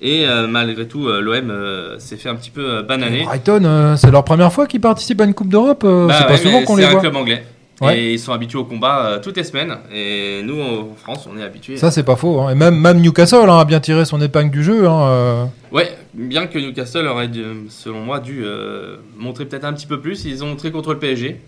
[0.00, 3.24] Et euh, malgré tout, euh, l'OM euh, s'est fait un petit peu euh, bananer.
[3.24, 5.82] Brighton, euh, c'est leur première fois qu'ils participent à une Coupe d'Europe.
[5.84, 7.00] euh, Bah c'est ouais, pas souvent qu'on c'est les un voit.
[7.00, 7.44] club anglais.
[7.80, 7.98] Ouais.
[7.98, 9.76] Et ils sont habitués au combat euh, toutes les semaines.
[9.92, 11.76] Et nous, en France, on est habitués.
[11.76, 12.40] Ça, c'est pas faux.
[12.40, 12.50] hein.
[12.50, 14.86] Et même, même Newcastle hein, a bien tiré son épingle du jeu.
[14.86, 15.44] hein, euh.
[15.72, 20.00] Ouais, bien que Newcastle aurait, dû, selon moi, dû euh, montrer peut-être un petit peu
[20.00, 20.24] plus.
[20.26, 21.40] Ils ont montré contre le PSG.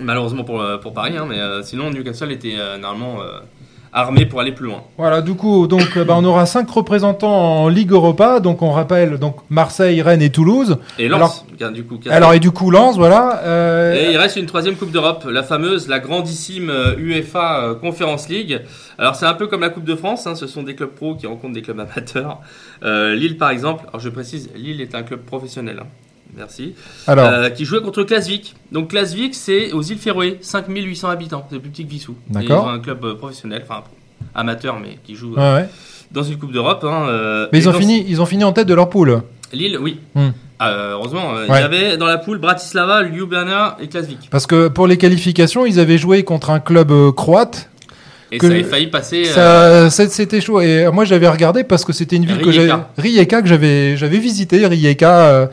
[0.00, 3.40] Malheureusement pour, euh, pour Paris, hein, mais euh, sinon Newcastle était euh, normalement euh,
[3.92, 4.82] armé pour aller plus loin.
[4.96, 8.40] Voilà, du coup, donc, euh, bah, on aura cinq représentants en Ligue Europa.
[8.40, 10.78] Donc, on rappelle donc Marseille, Rennes et Toulouse.
[10.98, 11.98] Et Lens, car du coup.
[12.10, 13.40] Alors, et du coup, Lens, voilà.
[13.44, 18.28] euh, Et il reste une troisième Coupe d'Europe, la fameuse, la grandissime euh, UEFA Conference
[18.28, 18.60] League.
[18.98, 21.14] Alors c'est un peu comme la Coupe de France, hein, ce sont des clubs pros
[21.14, 22.40] qui rencontrent des clubs amateurs.
[22.82, 25.78] Euh, Lille par exemple, alors je précise, Lille est un club professionnel.
[25.80, 25.86] hein.
[26.38, 26.74] Merci.
[27.06, 28.54] alors, Euh, qui jouait contre Klasvik.
[28.72, 32.14] Donc Klasvik, c'est aux îles Féroé, 5800 habitants, c'est plus petit que Vissou.
[32.30, 32.68] D'accord.
[32.68, 33.82] Un club euh, professionnel, enfin
[34.34, 35.68] amateur, mais qui joue euh, ouais,
[36.12, 36.84] dans une Coupe d'Europe.
[36.84, 39.22] hein, Mais ils ont, dans- fini, ils ont fini en tête de leur poule.
[39.52, 39.98] Lille, oui.
[40.14, 40.28] Hmm.
[40.60, 44.28] Ah, euh, heureusement, il y avait dans la poule Bratislava, Ljubljana et Klasvik.
[44.30, 47.70] Parce que pour les qualifications, ils avaient joué contre un club croate.
[48.30, 49.22] Et Que- ça avait failli passer.
[49.38, 50.60] euh, c'était chaud.
[50.60, 53.40] Et moi, j'avais regardé parce que c'était une ville que j'avais, Rijeka.
[53.40, 54.66] Que j'avais, j'avais visité.
[54.66, 55.18] Rijeka.
[55.28, 55.46] euh,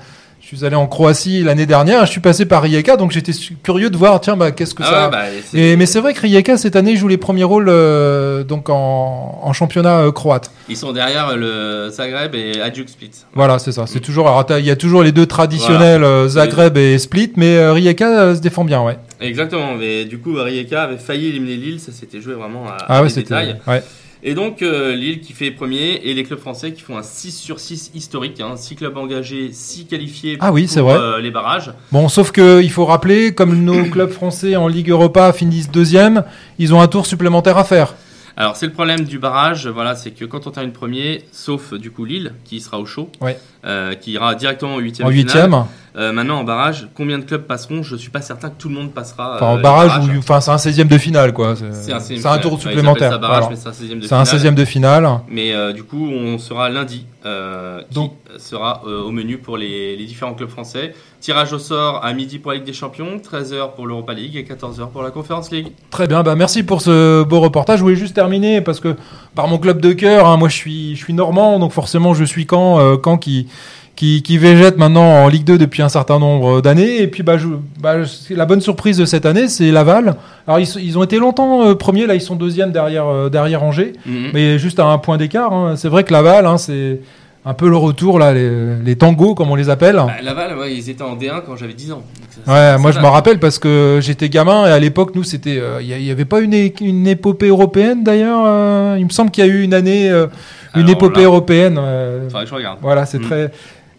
[0.48, 2.06] je suis allé en Croatie l'année dernière.
[2.06, 3.32] Je suis passé par Rijeka, donc j'étais
[3.64, 4.22] curieux de voir.
[4.22, 5.06] Tiens, bah, qu'est-ce que ah ça.
[5.06, 5.24] ouais, bah,
[5.56, 9.40] Et, mais c'est vrai que Rijeka cette année joue les premiers rôles euh, donc en,
[9.42, 10.52] en championnat euh, croate.
[10.70, 13.10] Ils sont derrière le Zagreb et Hajduk Split.
[13.34, 13.88] Voilà, c'est ça.
[13.88, 14.02] C'est Mm.
[14.02, 14.46] toujours.
[14.60, 18.36] il y a toujours les deux traditionnels euh, Zagreb et Split, mais euh, Rijeka euh,
[18.36, 18.98] se défend bien, ouais.
[19.22, 23.02] Exactement, mais du coup, Rijeka avait failli éliminer Lille, ça s'était joué vraiment à, Ah
[23.02, 23.56] ouais, détails.
[23.66, 23.82] Ouais.
[24.28, 27.32] Et donc, euh, Lille qui fait premier et les clubs français qui font un 6
[27.32, 28.42] sur 6 historique.
[28.56, 30.96] 6 clubs engagés, 6 qualifiés Ah oui, pour c'est vrai.
[30.96, 31.72] euh, les barrages.
[31.92, 36.24] Bon, sauf que il faut rappeler, comme nos clubs français en Ligue Europa finissent deuxième,
[36.58, 37.94] ils ont un tour supplémentaire à faire.
[38.36, 41.92] Alors, c'est le problème du barrage, voilà, c'est que quand on termine premier, sauf du
[41.92, 43.38] coup Lille qui sera au chaud, Ouais.
[43.64, 47.82] euh, qui ira directement au 8 En huitième, maintenant, en barrage, combien de clubs passeront?
[47.82, 49.36] Je suis pas certain que tout le monde passera.
[49.36, 51.56] enfin euh, en les barrage, ou- enfin c'est un 16e de finale, quoi.
[51.56, 51.92] C'est
[52.26, 53.18] un, tour supplémentaire.
[53.20, 54.26] barrage, mais c'est un 16e de finale.
[54.26, 55.10] 16e de finale.
[55.30, 59.96] Mais euh, du coup, on sera lundi, euh, qui sera euh, au menu pour les,
[59.96, 60.94] les différents clubs français.
[61.22, 64.44] Tirage au sort à midi pour la Ligue des Champions, 13h pour l'Europa League et
[64.44, 65.70] 14h pour la Conference League.
[65.90, 67.80] Très bien, bah merci pour ce beau reportage.
[67.80, 68.96] Je voulais juste terminer parce que
[69.34, 72.26] par mon club de cœur, hein, moi je suis, je suis normand, donc forcément je
[72.26, 73.48] suis euh, Caen qui,
[73.96, 77.02] qui, qui végète maintenant en Ligue 2 depuis un certain nombre d'années.
[77.02, 77.48] Et puis bah, je,
[77.80, 77.96] bah,
[78.30, 80.16] la bonne surprise de cette année, c'est Laval.
[80.48, 83.94] Alors ils, ont été longtemps euh, premiers, là ils sont deuxième derrière, euh, derrière Angers,
[84.06, 84.32] Mhm.
[84.34, 85.54] mais juste à un point d'écart.
[85.54, 85.76] hein.
[85.78, 87.00] C'est vrai que Laval, hein, c'est
[87.48, 88.50] un peu le retour là, les,
[88.84, 89.96] les tangos comme on les appelle.
[89.98, 92.02] Bah, Laval, ouais, ils étaient en D1 quand j'avais 10 ans.
[92.46, 93.06] Ça- Ouais, moi je date.
[93.06, 96.26] me rappelle parce que j'étais gamin et à l'époque nous c'était, euh, il y, avait
[96.26, 98.44] pas une, une épopée européenne d'ailleurs.
[98.46, 100.28] euh, il me semble qu'il y a eu une année, euh,
[100.76, 101.78] une Alors épopée là, européenne.
[101.80, 102.80] euh, Faudrait que je regarde.
[102.82, 103.22] voilà, c'est Mm.
[103.26, 103.52] très.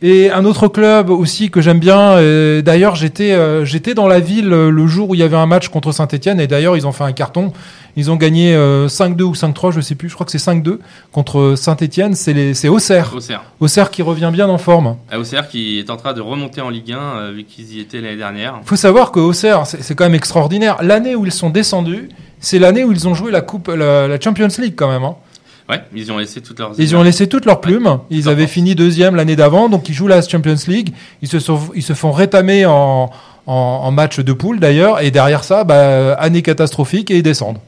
[0.03, 2.21] Et un autre club aussi que j'aime bien.
[2.21, 5.37] et D'ailleurs, j'étais euh, j'étais dans la ville euh, le jour où il y avait
[5.37, 7.53] un match contre Saint-Etienne et d'ailleurs ils ont fait un carton.
[7.99, 10.11] Ils ont gagné euh, 5-2 ou 5-3, je sais plus.
[10.11, 10.81] Je crois que c'est 5-2
[11.13, 12.15] contre Saint-Etienne.
[12.15, 13.11] C'est Auxerre.
[13.15, 13.43] Auxerre.
[13.59, 14.97] Auxerre qui revient bien en forme.
[15.17, 18.03] Auxerre qui est en train de remonter en Ligue 1 euh, vu qu'ils y étaient
[18.03, 18.61] l'année dernière.
[18.67, 20.77] faut savoir que Auxerre, c'est c'est quand même extraordinaire.
[20.83, 24.21] L'année où ils sont descendus, c'est l'année où ils ont joué la coupe, la, la
[24.21, 25.05] Champions League quand même.
[25.05, 25.17] hein.
[25.69, 26.73] Ouais, ils ont laissé toutes leurs.
[26.79, 27.99] Ils ont laissé toutes leurs plumes.
[28.11, 30.93] Ils avaient fini deuxième l'année d'avant, donc ils jouent la Champions League.
[31.23, 33.11] Ils se sont, ils se font rétamer en,
[33.47, 35.01] en, en match de poule d'ailleurs.
[35.01, 37.59] Et derrière ça, bah, année catastrophique et ils descendent.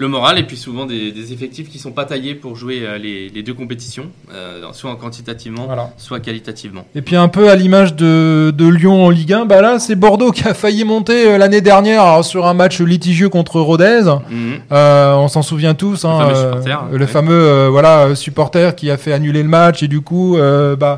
[0.00, 2.96] Le moral et puis souvent des, des effectifs qui sont pas taillés pour jouer euh,
[2.96, 5.90] les, les deux compétitions, euh, soit en quantitativement, Voilà.
[5.98, 6.86] soit qualitativement.
[6.94, 9.96] Et puis un peu à l'image de, de Lyon en Ligue 1, bah là c'est
[9.96, 14.04] Bordeaux qui a failli monter euh, l'année dernière sur un match litigieux contre Rodez.
[14.30, 14.60] Mhm.
[14.70, 17.06] On s'en souvient tous, hein, fameux supporter, le ouais.
[17.06, 20.38] fameux euh, voilà supporter qui a fait annuler le match et du coup
[20.78, 20.96] bah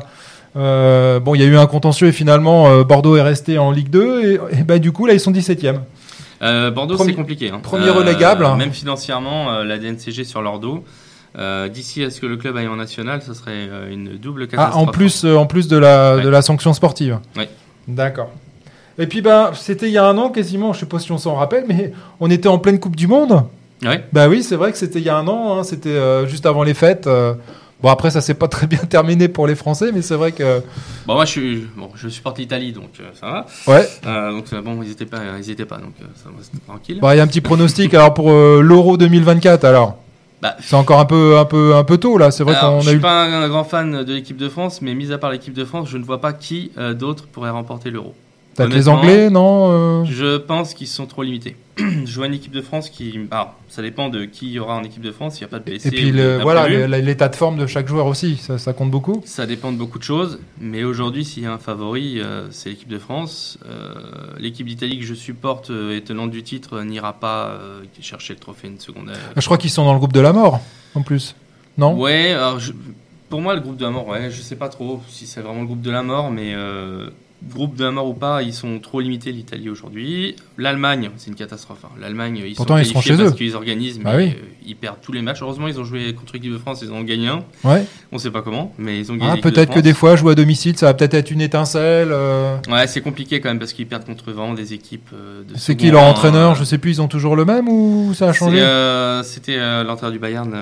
[0.55, 3.71] euh, bon il y a eu un contentieux et finalement euh, Bordeaux est resté en
[3.71, 5.77] Ligue 2 et, et bah du coup là ils sont 17e.
[6.43, 7.49] Euh, Bordeaux, c'est compliqué.
[7.49, 7.59] hein.
[7.63, 8.45] premier relégable.
[8.57, 10.83] Même financièrement, euh, la DNCG sur leur dos.
[11.39, 14.43] Euh, D'ici à ce que le club aille en national, ce serait euh, une double
[14.43, 14.87] Ah, catastrophe.
[14.87, 16.21] en plus euh, en plus de la Ouais.
[16.23, 17.17] de la sanction sportive.
[17.35, 17.49] Ouais.
[17.87, 18.29] D'accord.
[18.99, 21.17] Et puis bah c'était il y a un an quasiment, je sais pas si on
[21.17, 23.43] s'en rappelle mais on était en pleine Coupe du monde.
[23.83, 24.03] Ouais.
[24.13, 26.45] Bah oui, c'est vrai que c'était il y a un an, hein, c'était euh, juste
[26.45, 27.07] avant les fêtes.
[27.83, 30.61] Bon après ça s'est pas très bien terminé pour les Français, mais c'est vrai que
[31.05, 33.45] Bon, moi, je, suis, bon, je supporte l'Italie, donc euh, ça va.
[33.67, 33.87] ouais.
[34.07, 36.99] Euh, donc euh, bon, ils pas, ils étaient pas, donc euh, ça va, tranquille.
[37.01, 39.97] Bah il y a un petit pronostic alors pour l'Euro 2024 alors.
[40.41, 42.31] Bah, C'est encore un peu un peu un peu tôt là.
[42.31, 43.01] C'est vrai qu'on je a suis eu.
[43.01, 45.65] pas un, un grand fan de l'équipe de France, mais mis à part l'équipe de
[45.65, 48.13] France, je ne vois pas qui d'autre pourrait remporter l'Euro.
[48.55, 51.55] Peut-être les Anglais, non euh, Je pense qu'ils sont trop limités.
[51.77, 54.83] je vois une équipe de France qui, alors, ça dépend de qui y aura en
[54.83, 55.39] équipe de France.
[55.39, 55.87] Il n'y a pas de blessés.
[55.87, 59.23] Et puis le, voilà l'état de forme de chaque joueur aussi, ça, ça compte beaucoup.
[59.25, 62.69] Ça dépend de beaucoup de choses, mais aujourd'hui, s'il y a un favori, euh, c'est
[62.69, 63.57] l'équipe de France.
[63.67, 63.93] Euh,
[64.37, 68.67] l'équipe d'Italie que je supporte, et tenante du titre, n'ira pas euh, chercher le trophée
[68.67, 69.11] une seconde.
[69.35, 70.59] Je crois qu'ils sont dans le groupe de la mort
[70.93, 71.35] en plus.
[71.77, 71.95] Non?
[71.99, 72.73] Ouais, alors je-
[73.29, 75.61] pour moi, le groupe de la mort, ouais, je sais pas trop si c'est vraiment
[75.61, 76.53] le groupe de la mort, mais
[77.51, 80.35] groupe de la mort ou pas, ils sont trop limités, l'Italie aujourd'hui.
[80.57, 81.79] L'Allemagne, c'est une catastrophe.
[81.85, 81.89] hein.
[81.99, 84.29] L'Allemagne, ils Pourtant, sont ils seront qualifiés chez parce qu'ils organisent, mais Bah oui.
[84.29, 85.41] euh, ils perdent tous les matchs.
[85.41, 87.43] Heureusement, ils ont joué contre l'équipe de France, ils en ont gagné un.
[87.63, 87.85] Ouais.
[88.11, 89.31] On sait pas comment, mais ils ont gagné.
[89.33, 92.09] Ah, de peut-être que des fois jouer à domicile, ça va peut-être être une étincelle.
[92.11, 92.57] euh.
[92.69, 95.57] Ouais, c'est compliqué quand même parce qu'ils perdent contre vraiment des équipes euh, de.
[95.57, 98.29] C'est qui leur entraîneur euh, Je sais plus, ils ont toujours le même ou ça
[98.29, 98.57] a changé
[99.23, 100.53] C'était l'entraîneur du Bayern,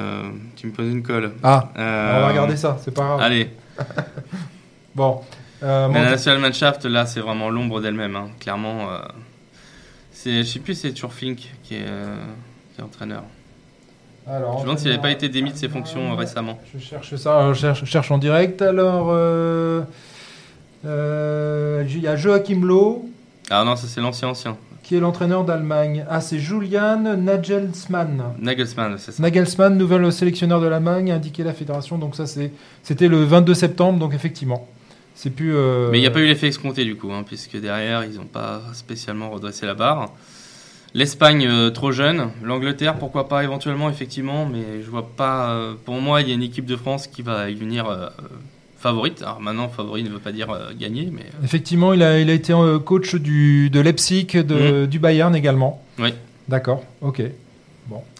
[0.56, 1.32] tu me poses une colle.
[1.44, 1.80] Ah, on
[2.22, 3.20] va regarder ça, c'est pas grave.
[3.22, 3.50] Allez,
[4.96, 5.22] Bon.
[5.64, 8.16] Euh, Mais la Nationalmannschaft, là, c'est vraiment l'ombre d'elle-même.
[8.16, 8.30] hein.
[8.40, 8.98] Clairement, euh,
[10.12, 12.16] c'est, je sais plus, c'est toujours Fink qui est, euh,
[12.74, 13.24] qui est entraîneur.
[14.28, 16.60] Alors, Je me demande s'il n'avait pas été démis de ses fonctions euh, récemment.
[16.74, 18.62] Je cherche ça, je cherche, je cherche en direct.
[18.62, 19.12] Alors,
[20.84, 23.10] il y a Joachim Loh,
[23.50, 24.58] Ah non, ça c'est l'ancien ancien.
[24.84, 26.06] qui est l'entraîneur d'Allemagne.
[26.10, 28.24] Ah, c'est Julian Nagelsmann.
[28.40, 29.22] Nagelsmann, c'est ça.
[29.24, 31.98] Nagelsmann, nouvel sélectionneur de l'Allemagne, a indiqué la fédération.
[31.98, 32.52] Donc ça, c'est,
[32.84, 34.68] c'était le 22 septembre, donc effectivement.
[35.22, 35.56] C'est plus.
[35.56, 38.16] euh, Mais il n'y a pas eu l'effet escompté du coup, hein, puisque derrière, ils
[38.16, 40.10] n'ont pas spécialement redressé la barre.
[40.96, 42.32] L'Espagne, euh, trop jeune.
[42.42, 45.52] L'Angleterre, pourquoi pas éventuellement, effectivement, mais je vois pas.
[45.52, 47.86] euh, pour moi, il y a une équipe de France qui va y venir
[48.80, 49.22] favorite.
[49.22, 52.54] Alors maintenant, favori ne veut pas dire gagner, mais Effectivement, il a, il a été
[52.84, 55.84] coach du, de Leipzig, de, du Bayern également.
[56.00, 56.16] Oui.
[56.50, 57.22] D'accord, ok.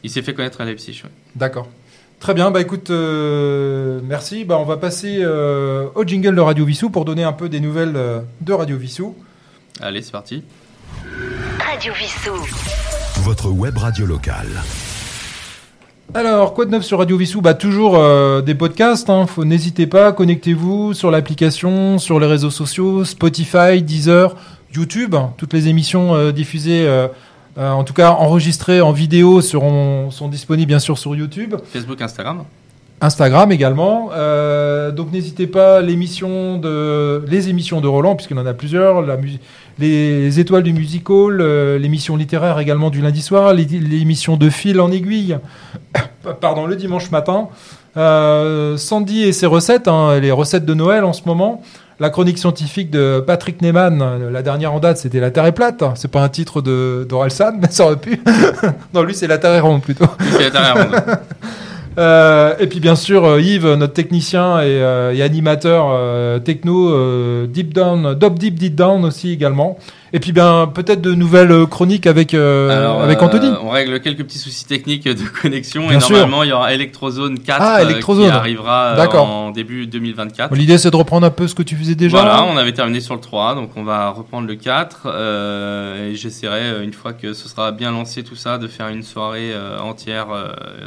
[0.04, 1.02] il s'est fait connaître à Leipzig.
[1.04, 1.10] ouais.
[1.36, 1.68] D'accord.
[2.22, 4.46] Très bien, bah écoute, euh, merci.
[4.46, 7.60] Bah, on va passer euh, au jingle de Radio Vissou pour donner un peu des
[7.60, 9.16] nouvelles euh, de Radio Vissou.
[9.82, 10.44] Allez, c'est parti.
[11.60, 12.36] Radio Vissou.
[13.22, 14.62] Votre web radio locale.
[16.14, 17.42] Alors, quoi de neuf sur Radio Vissou?
[17.42, 19.10] Bah toujours euh, des podcasts.
[19.10, 19.26] Hein.
[19.26, 24.36] Faut n'hésitez pas, connectez-vous sur l'application, sur les réseaux sociaux, Spotify, Deezer,
[24.76, 25.16] YouTube.
[25.38, 27.08] Toutes les émissions euh, diffusées, euh,
[27.58, 31.56] euh, en tout cas enregistrées en vidéo, seront sont disponibles bien sûr sur YouTube.
[31.72, 32.44] Facebook, Instagram.
[33.02, 34.12] Instagram également.
[34.14, 39.18] Euh, donc n'hésitez pas l'émission de les émissions de Roland puisqu'il en a plusieurs, la
[39.80, 44.92] les étoiles du musical, euh, l'émission littéraire également du lundi soir, l'émission de fil en
[44.92, 45.38] aiguille,
[46.42, 47.50] pardon le dimanche matin.
[47.98, 51.64] Euh, Sandy et ses recettes, hein, les recettes de Noël en ce moment.
[52.02, 55.84] La chronique scientifique de Patrick Neyman, la dernière en date, c'était La Terre est plate.
[55.94, 58.20] C'est pas un titre de d'Oralsan, mais ça aurait pu.
[58.96, 60.08] non, lui, c'est La Terre est ronde plutôt.
[60.08, 60.96] Ronde.
[61.98, 67.46] Euh, et puis bien sûr euh, Yves, notre technicien et, euh, et animateur euh, techno,
[67.48, 69.78] Deep Down, Dop Deep Deep Down aussi également.
[70.14, 73.50] Et puis bien peut-être de nouvelles chroniques avec euh, Alors, avec euh, Anthony.
[73.64, 76.18] On règle quelques petits soucis techniques de connexion Bien et sûr.
[76.18, 78.26] normalement il y aura Electrozone 4 Ah, euh, Electrozone.
[78.26, 80.50] qui arrivera en début 2024.
[80.50, 82.18] Bon, L'idée c'est de reprendre un peu ce que tu faisais déjà.
[82.18, 85.04] Voilà, on avait terminé sur le 3, donc on va reprendre le 4.
[85.06, 89.04] euh, et j'essaierai, une fois que ce sera bien lancé tout ça, de faire une
[89.04, 90.28] soirée entière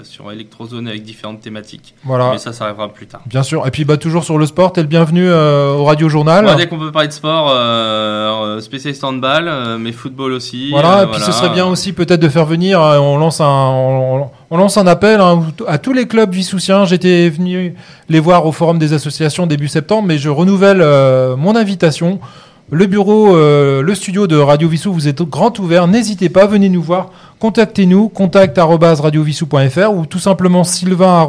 [0.02, 1.94] sur Electrozone avec différentes thématiques.
[2.04, 2.30] Voilà.
[2.32, 3.22] Mais ça, ça arrivera plus tard.
[3.26, 3.66] Bien sûr.
[3.66, 6.44] Et puis bah toujours sur le sport, t'es le bienvenu au Radio Journal.
[6.44, 7.50] Moi, dès qu'on peut parler de sport,
[8.60, 10.70] spécialiste handball, euh, mais football aussi.
[10.70, 13.40] Voilà, euh, et puis ce serait bien aussi peut-être de faire venir, euh, on lance
[13.40, 16.84] un, on, on lance un appel hein, à tous les clubs vissoussiens.
[16.84, 17.74] J'étais venu
[18.08, 22.20] les voir au forum des associations début septembre, mais je renouvelle euh, mon invitation.
[22.70, 25.86] Le bureau, euh, le studio de Radio Vissou vous est grand ouvert.
[25.86, 27.10] N'hésitez pas, venez nous voir.
[27.38, 31.26] Contactez-nous, contact radiovissou.fr ou tout simplement sylvain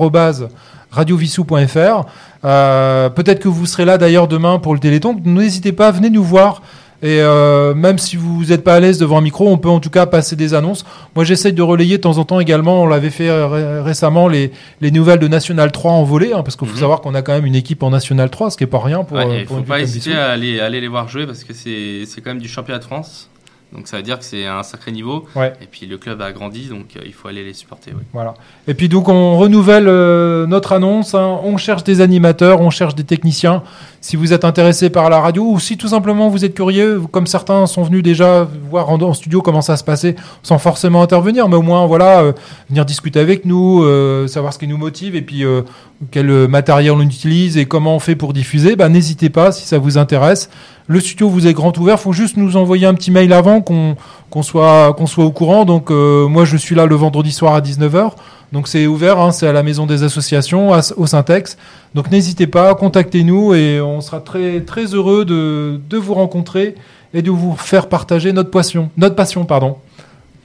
[0.91, 2.05] radiovissou.fr.
[2.45, 5.19] Euh, Peut-être que vous serez là d'ailleurs demain pour le Téléthon.
[5.25, 6.61] N'hésitez pas, venez nous voir.
[7.03, 9.79] Et euh, même si vous n'êtes pas à l'aise devant un micro, on peut en
[9.79, 10.85] tout cas passer des annonces.
[11.15, 12.81] Moi, j'essaye de relayer de temps en temps également.
[12.83, 16.41] On l'avait fait euh, ré- récemment les, les nouvelles de National 3 en volée, hein,
[16.43, 16.79] parce qu'il faut Mhm.
[16.79, 19.03] savoir qu'on a quand même une équipe en National 3, ce qui est pas rien
[19.03, 19.17] pour.
[19.17, 21.53] Ouais, euh, il pour faut pas hésiter à aller, aller les voir jouer parce que
[21.53, 23.29] c'est quand même du championnat de France.
[23.73, 25.25] Donc ça veut dire que c'est un sacré niveau.
[25.35, 25.51] Ouais.
[25.61, 27.91] Et puis le club a grandi, donc euh, il faut aller les supporter.
[28.13, 28.33] Voilà.
[28.69, 31.13] Et puis donc on renouvelle euh, notre annonce.
[31.13, 31.39] hein.
[31.43, 33.63] On cherche des animateurs, on cherche des techniciens.
[34.05, 37.25] Si vous êtes intéressé par la radio ou si tout simplement vous êtes curieux, comme
[37.25, 41.55] certains sont venus déjà voir en, studio comment ça se passait, sans forcément intervenir, mais
[41.55, 42.33] au moins voilà, euh,
[42.69, 45.63] venir discuter avec nous, euh, savoir ce qui nous motive et puis euh,
[46.11, 48.75] quel matériel on utilise et comment on fait pour diffuser.
[48.75, 50.51] Bah, n'hésitez pas si ça vous intéresse.
[50.85, 51.99] Le studio vous est grand ouvert.
[51.99, 53.95] Faut juste nous envoyer un petit mail avant qu'on
[54.43, 55.65] soit qu'on soit au courant.
[55.65, 58.11] Donc moi je suis là le vendredi soir à 19h.
[58.51, 61.57] Donc c'est ouvert, hein, c'est à la maison des associations, à- au Syntex.
[61.93, 66.75] Donc n'hésitez pas, contactez-nous et on sera très très heureux de, de vous rencontrer
[67.13, 69.77] et de vous faire partager notre passion, notre passion, pardon.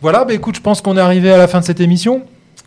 [0.03, 2.23] Voilà, bah écoute, je pense qu'on est arrivé à la fin de cette émission.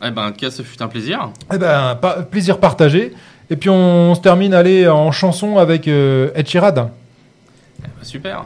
[0.05, 1.29] Eh ben, en tout cas, ce fut un plaisir.
[1.53, 3.13] Eh ben, pa- plaisir partagé.
[3.49, 6.69] Et puis on, se termine allez, en chanson avec euh, Ed Sheeran.
[7.79, 8.45] Eh ben, super.